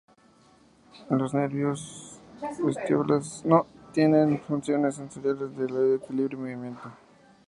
En 1.11 1.19
los 1.19 1.31
nervios 1.35 2.19
vestibulares 2.65 3.43
tienen 3.91 4.39
funciones 4.41 4.95
sensoriales 4.95 5.55
de 5.55 5.65
oído, 5.65 5.95
equilibrio 5.97 6.37
y 6.39 6.55
movimiento. 6.55 6.91